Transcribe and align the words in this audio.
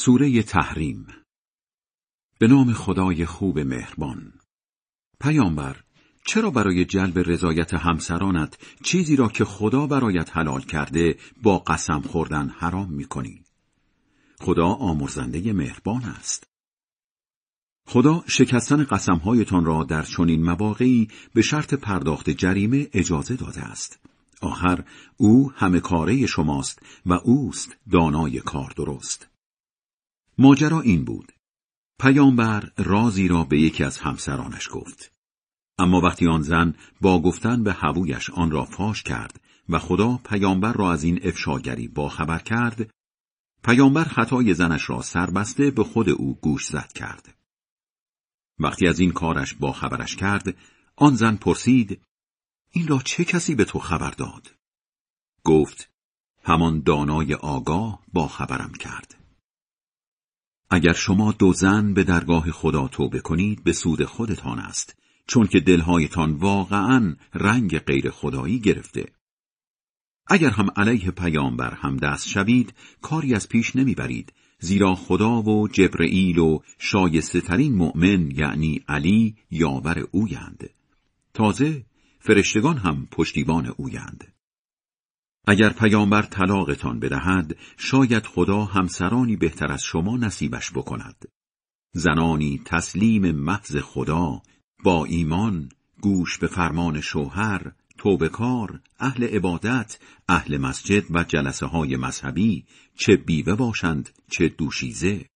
سوره 0.00 0.42
تحریم 0.42 1.06
به 2.38 2.48
نام 2.48 2.72
خدای 2.72 3.26
خوب 3.26 3.58
مهربان 3.58 4.32
پیامبر 5.20 5.76
چرا 6.26 6.50
برای 6.50 6.84
جلب 6.84 7.18
رضایت 7.18 7.74
همسرانت 7.74 8.58
چیزی 8.82 9.16
را 9.16 9.28
که 9.28 9.44
خدا 9.44 9.86
برایت 9.86 10.36
حلال 10.36 10.60
کرده 10.60 11.18
با 11.42 11.58
قسم 11.58 12.00
خوردن 12.00 12.48
حرام 12.48 12.92
می 12.92 13.04
کنی؟ 13.04 13.44
خدا 14.40 14.66
آمرزنده 14.66 15.52
مهربان 15.52 16.02
است. 16.02 16.46
خدا 17.86 18.24
شکستن 18.26 18.84
قسمهایتان 18.84 19.64
را 19.64 19.84
در 19.84 20.02
چنین 20.02 20.44
مواقعی 20.44 21.08
به 21.34 21.42
شرط 21.42 21.74
پرداخت 21.74 22.30
جریمه 22.30 22.88
اجازه 22.92 23.36
داده 23.36 23.60
است. 23.60 23.98
آخر 24.40 24.84
او 25.16 25.52
همه 25.56 25.80
کاره 25.80 26.26
شماست 26.26 26.82
و 27.06 27.12
اوست 27.12 27.76
دانای 27.90 28.40
کار 28.40 28.72
درست. 28.76 29.28
ماجرا 30.38 30.80
این 30.80 31.04
بود. 31.04 31.32
پیامبر 32.00 32.72
رازی 32.76 33.28
را 33.28 33.44
به 33.44 33.60
یکی 33.60 33.84
از 33.84 33.98
همسرانش 33.98 34.68
گفت. 34.72 35.12
اما 35.78 36.00
وقتی 36.00 36.28
آن 36.28 36.42
زن 36.42 36.74
با 37.00 37.22
گفتن 37.22 37.62
به 37.62 37.72
هوویش 37.72 38.30
آن 38.30 38.50
را 38.50 38.64
فاش 38.64 39.02
کرد 39.02 39.40
و 39.68 39.78
خدا 39.78 40.16
پیامبر 40.16 40.72
را 40.72 40.92
از 40.92 41.04
این 41.04 41.20
افشاگری 41.22 41.88
باخبر 41.88 42.38
کرد، 42.38 42.90
پیامبر 43.64 44.04
خطای 44.04 44.54
زنش 44.54 44.90
را 44.90 45.02
سربسته 45.02 45.70
به 45.70 45.84
خود 45.84 46.08
او 46.08 46.34
گوش 46.34 46.66
زد 46.66 46.92
کرد. 46.94 47.34
وقتی 48.58 48.88
از 48.88 49.00
این 49.00 49.12
کارش 49.12 49.54
با 49.54 49.72
خبرش 49.72 50.16
کرد، 50.16 50.56
آن 50.96 51.14
زن 51.14 51.36
پرسید 51.36 52.02
این 52.70 52.88
را 52.88 52.98
چه 52.98 53.24
کسی 53.24 53.54
به 53.54 53.64
تو 53.64 53.78
خبر 53.78 54.10
داد؟ 54.10 54.54
گفت 55.44 55.90
همان 56.44 56.80
دانای 56.80 57.34
آگاه 57.34 58.02
با 58.12 58.28
خبرم 58.28 58.72
کرد. 58.72 59.17
اگر 60.70 60.92
شما 60.92 61.32
دو 61.32 61.52
زن 61.52 61.94
به 61.94 62.04
درگاه 62.04 62.50
خدا 62.50 62.88
توبه 62.88 63.20
کنید 63.20 63.64
به 63.64 63.72
سود 63.72 64.04
خودتان 64.04 64.58
است 64.58 64.96
چون 65.26 65.46
که 65.46 65.60
دلهایتان 65.60 66.32
واقعا 66.32 67.16
رنگ 67.34 67.78
غیر 67.78 68.10
خدایی 68.10 68.60
گرفته. 68.60 69.06
اگر 70.26 70.50
هم 70.50 70.66
علیه 70.76 71.10
پیامبر 71.10 71.74
هم 71.74 71.96
دست 71.96 72.28
شوید 72.28 72.74
کاری 73.02 73.34
از 73.34 73.48
پیش 73.48 73.76
نمی‌برید 73.76 74.32
زیرا 74.60 74.94
خدا 74.94 75.42
و 75.42 75.68
جبرئیل 75.68 76.38
و 76.38 76.58
شایسته 76.78 77.40
ترین 77.40 77.74
مؤمن 77.74 78.30
یعنی 78.30 78.84
علی 78.88 79.36
یاور 79.50 80.08
اویند 80.10 80.70
تازه 81.34 81.84
فرشتگان 82.20 82.76
هم 82.76 83.08
پشتیبان 83.10 83.66
اویند 83.76 84.32
اگر 85.50 85.68
پیامبر 85.68 86.22
طلاقتان 86.22 87.00
بدهد 87.00 87.56
شاید 87.76 88.26
خدا 88.26 88.64
همسرانی 88.64 89.36
بهتر 89.36 89.72
از 89.72 89.82
شما 89.82 90.16
نصیبش 90.16 90.70
بکند 90.70 91.24
زنانی 91.92 92.62
تسلیم 92.64 93.30
محض 93.30 93.76
خدا 93.76 94.42
با 94.84 95.04
ایمان 95.04 95.68
گوش 96.00 96.38
به 96.38 96.46
فرمان 96.46 97.00
شوهر 97.00 97.72
توبکار 97.98 98.80
اهل 99.00 99.24
عبادت 99.24 99.98
اهل 100.28 100.56
مسجد 100.56 101.04
و 101.10 101.24
جلسه 101.24 101.66
های 101.66 101.96
مذهبی 101.96 102.64
چه 102.94 103.16
بیوه 103.16 103.54
باشند 103.54 104.10
چه 104.30 104.48
دوشیزه 104.48 105.26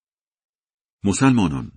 مسلمانان 1.04 1.72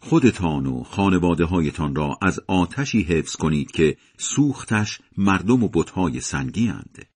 خودتان 0.00 0.66
و 0.66 0.82
خانواده 0.82 1.44
هایتان 1.44 1.94
را 1.94 2.18
از 2.22 2.40
آتشی 2.48 3.02
حفظ 3.02 3.36
کنید 3.36 3.70
که 3.70 3.96
سوختش 4.18 5.00
مردم 5.16 5.62
و 5.64 5.68
بتهای 5.68 6.20
سنگی 6.20 6.68
اند. 6.68 7.06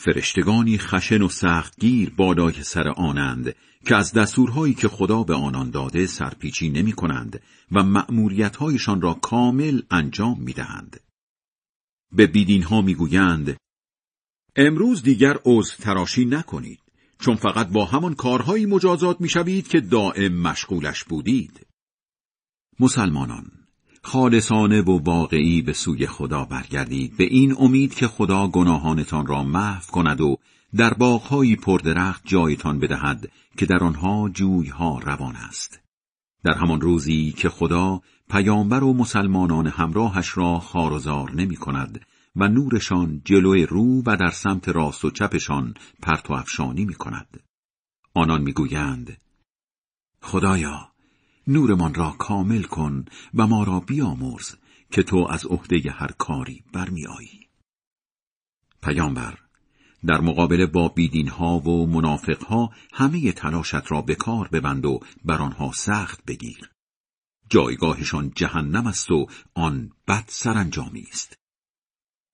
فرشتگانی 0.00 0.78
خشن 0.78 1.22
و 1.22 1.28
سختگیر 1.28 2.10
بالای 2.10 2.62
سر 2.62 2.88
آنند 2.88 3.54
که 3.86 3.96
از 3.96 4.12
دستورهایی 4.12 4.74
که 4.74 4.88
خدا 4.88 5.22
به 5.22 5.34
آنان 5.34 5.70
داده 5.70 6.06
سرپیچی 6.06 6.70
نمی 6.70 6.92
کنند 6.92 7.42
و 7.72 7.82
مأموریتهایشان 7.82 9.00
را 9.00 9.14
کامل 9.14 9.82
انجام 9.90 10.40
می 10.40 10.52
دهند. 10.52 11.00
به 12.12 12.26
بیدین 12.26 12.62
ها 12.62 12.82
می 12.82 12.94
گویند 12.94 13.56
امروز 14.56 15.02
دیگر 15.02 15.38
عضو 15.44 15.76
تراشی 15.76 16.24
نکنید 16.24 16.80
چون 17.18 17.36
فقط 17.36 17.68
با 17.68 17.84
همان 17.84 18.14
کارهایی 18.14 18.66
مجازات 18.66 19.20
می 19.20 19.28
شوید 19.28 19.68
که 19.68 19.80
دائم 19.80 20.32
مشغولش 20.32 21.04
بودید. 21.04 21.66
مسلمانان 22.80 23.59
خالصانه 24.02 24.82
و 24.82 24.98
واقعی 25.04 25.62
به 25.62 25.72
سوی 25.72 26.06
خدا 26.06 26.44
برگردید 26.44 27.16
به 27.16 27.24
این 27.24 27.56
امید 27.58 27.94
که 27.94 28.08
خدا 28.08 28.48
گناهانتان 28.48 29.26
را 29.26 29.42
محو 29.42 29.90
کند 29.92 30.20
و 30.20 30.36
در 30.76 30.94
باغهایی 30.94 31.56
پردرخت 31.56 32.22
جایتان 32.24 32.78
بدهد 32.78 33.30
که 33.56 33.66
در 33.66 33.84
آنها 33.84 34.28
جویها 34.28 34.98
روان 34.98 35.36
است 35.36 35.80
در 36.44 36.54
همان 36.54 36.80
روزی 36.80 37.32
که 37.32 37.48
خدا 37.48 38.00
پیامبر 38.30 38.84
و 38.84 38.92
مسلمانان 38.92 39.66
همراهش 39.66 40.38
را 40.38 40.58
خارزار 40.58 41.32
نمی 41.32 41.56
کند 41.56 42.00
و 42.36 42.48
نورشان 42.48 43.22
جلوی 43.24 43.66
رو 43.66 44.02
و 44.06 44.16
در 44.16 44.30
سمت 44.30 44.68
راست 44.68 45.04
و 45.04 45.10
چپشان 45.10 45.74
پرتو 46.02 46.32
افشانی 46.32 46.84
می 46.84 46.94
کند. 46.94 47.40
آنان 48.14 48.42
می‌گویند 48.42 49.16
خدایا 50.22 50.89
نورمان 51.50 51.94
را 51.94 52.10
کامل 52.10 52.62
کن 52.62 53.04
و 53.34 53.46
ما 53.46 53.64
را 53.64 53.80
بیامرز 53.80 54.54
که 54.90 55.02
تو 55.02 55.26
از 55.30 55.46
عهده 55.46 55.90
هر 55.90 56.10
کاری 56.18 56.64
برمیآیی. 56.72 57.48
پیامبر 58.82 59.38
در 60.06 60.20
مقابله 60.20 60.66
با 60.66 60.88
بیدین 60.88 61.28
ها 61.28 61.58
و 61.58 61.86
منافق 61.86 62.44
ها 62.44 62.70
همه 62.92 63.32
تلاشت 63.32 63.92
را 63.92 64.02
به 64.02 64.14
کار 64.14 64.48
ببند 64.48 64.86
و 64.86 65.00
بر 65.24 65.42
آنها 65.42 65.72
سخت 65.72 66.24
بگیر. 66.24 66.70
جایگاهشان 67.48 68.32
جهنم 68.34 68.86
است 68.86 69.10
و 69.10 69.26
آن 69.54 69.90
بد 70.08 70.24
سرانجامی 70.26 71.06
است. 71.10 71.34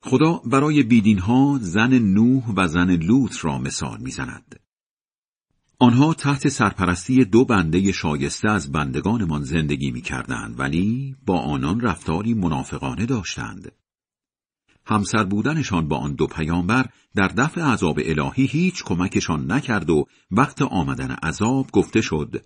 خدا 0.03 0.32
برای 0.32 0.82
بیدین 0.82 1.19
ها 1.19 1.59
زن 1.62 1.99
نوح 1.99 2.53
و 2.56 2.69
زن 2.69 2.91
لوط 2.91 3.44
را 3.44 3.59
مثال 3.59 4.00
می‌زند. 4.00 4.60
آنها 5.78 6.14
تحت 6.14 6.48
سرپرستی 6.48 7.25
دو 7.25 7.44
بنده 7.44 7.92
شایسته 7.92 8.50
از 8.50 8.72
بندگانمان 8.72 9.42
زندگی 9.42 9.91
می 9.91 10.00
کردند 10.00 10.60
ولی 10.60 11.16
با 11.26 11.38
آنان 11.38 11.81
رفتاری 11.81 12.34
منافقانه 12.34 13.06
داشتند. 13.06 13.72
همسر 14.87 15.25
بودنشان 15.25 15.88
با 15.88 15.97
آن 15.97 16.14
دو 16.14 16.26
پیامبر 16.26 16.87
در 17.14 17.28
دفع 17.28 17.60
عذاب 17.60 18.00
الهی 18.04 18.47
هیچ 18.47 18.84
کمکشان 18.84 19.53
نکرد 19.53 19.91
و 19.91 20.06
وقت 20.31 20.62
آمدن 20.62 21.10
عذاب 21.10 21.70
گفته 21.72 22.00
شد 22.00 22.44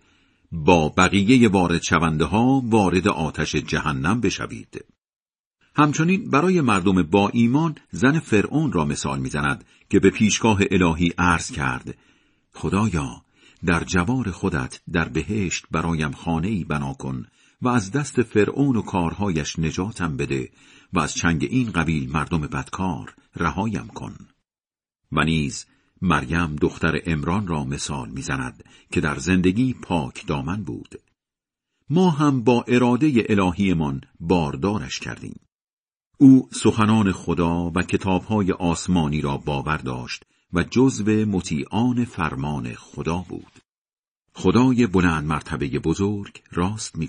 با 0.53 0.89
بقیه 0.89 1.49
وارد 1.49 1.83
شونده 1.83 2.25
ها 2.25 2.63
وارد 2.65 3.09
آتش 3.09 3.57
جهنم 3.57 4.21
بشوید. 4.21 4.85
همچنین 5.77 6.31
برای 6.31 6.61
مردم 6.61 7.03
با 7.03 7.29
ایمان 7.29 7.75
زن 7.91 8.19
فرعون 8.19 8.73
را 8.73 8.85
مثال 8.85 9.21
می‌زند 9.21 9.65
که 9.91 10.01
به 10.01 10.11
پیشگاه 10.11 10.61
الهی 10.71 11.13
عرض 11.19 11.51
کرد 11.51 11.95
خدایا 12.55 13.25
در 13.65 13.85
جوار 13.85 14.31
خودت 14.31 14.81
در 14.93 15.09
بهشت 15.09 15.67
برایم 15.71 16.13
خانه‌ای 16.13 16.65
بنا 16.65 16.95
کن 16.95 17.27
و 17.63 17.69
از 17.69 17.91
دست 17.93 18.23
فرعون 18.23 18.77
و 18.77 18.83
کارهایش 18.83 19.59
نجاتم 19.59 20.17
بده 20.17 20.51
و 20.93 21.01
از 21.01 21.15
چنگ 21.15 21.47
این 21.51 21.71
قبیل 21.71 22.13
مردم 22.13 22.41
بدکار 22.41 23.15
رهایم 23.37 23.89
کن. 23.89 24.17
و 25.13 25.25
نیز 25.25 25.67
مریم 26.03 26.57
دختر 26.57 27.01
امران 27.07 27.47
را 27.47 27.65
مثال 27.65 28.11
می‌زند 28.11 28.65
که 28.93 29.01
در 29.01 29.19
زندگی 29.19 29.75
پاک 29.75 30.27
دامن 30.27 30.63
بود. 30.63 30.95
ما 31.91 32.11
هم 32.11 32.43
با 32.45 32.65
اراده 32.69 33.27
الهیمان 33.29 34.01
باردارش 34.21 35.01
کردیم. 35.01 35.41
او 36.19 36.49
سخنان 36.53 37.13
خدا 37.13 37.71
و 37.75 37.83
کتابهای 37.83 38.53
آسمانی 38.53 39.21
را 39.21 39.37
باور 39.37 39.77
داشت 39.77 40.25
و 40.53 40.63
جزو 40.63 41.11
مطیعان 41.11 42.05
فرمان 42.05 42.75
خدا 42.75 43.25
بود. 43.29 43.53
خدای 44.35 44.87
بلند 44.87 45.25
مرتبه 45.25 45.79
بزرگ 45.79 46.43
راست 46.53 46.97
می‌گوید. 46.97 47.09